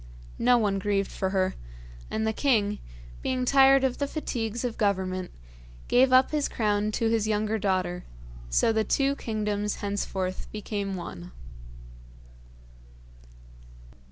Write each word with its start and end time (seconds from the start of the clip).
No 0.39 0.57
one 0.57 0.79
grieved 0.79 1.11
for 1.11 1.29
her, 1.29 1.53
and 2.09 2.25
the 2.25 2.33
king, 2.33 2.79
being 3.21 3.45
tired 3.45 3.83
of 3.83 3.99
the 3.99 4.07
fatigues 4.07 4.63
of 4.65 4.75
Government, 4.75 5.29
gave 5.87 6.11
up 6.11 6.31
his 6.31 6.49
crown 6.49 6.91
to 6.93 7.07
his 7.11 7.27
younger 7.27 7.59
daughter; 7.59 8.03
so 8.49 8.73
the 8.73 8.83
two 8.83 9.15
kingdoms 9.17 9.75
henceforth 9.75 10.51
became 10.51 10.95
one. 10.95 11.31